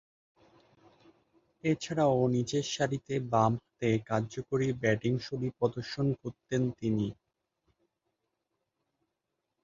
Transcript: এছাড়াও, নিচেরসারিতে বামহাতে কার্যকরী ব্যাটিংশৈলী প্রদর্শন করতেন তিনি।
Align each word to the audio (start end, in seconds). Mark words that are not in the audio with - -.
এছাড়াও, 1.63 2.17
নিচেরসারিতে 2.33 3.13
বামহাতে 3.31 3.89
কার্যকরী 4.09 4.67
ব্যাটিংশৈলী 4.81 5.49
প্রদর্শন 5.57 6.07
করতেন 6.21 6.61
তিনি। 6.79 7.07